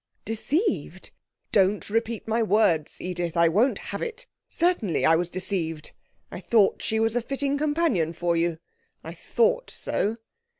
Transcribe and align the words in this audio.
'Deceived?' 0.25 1.11
'Don't 1.51 1.87
repeat 1.87 2.27
my 2.27 2.41
words, 2.41 2.99
Edith. 2.99 3.37
I 3.37 3.47
won't 3.47 3.77
have 3.93 4.01
it! 4.01 4.25
Certainly 4.49 5.05
I 5.05 5.15
was 5.15 5.29
deceived. 5.29 5.91
I 6.31 6.39
thought 6.39 6.81
she 6.81 6.99
was 6.99 7.15
a 7.15 7.21
fitting 7.21 7.55
companion 7.55 8.13
for 8.13 8.35
you 8.35 8.57
I 9.03 9.13
thought 9.13 9.69
so.' 9.69 10.17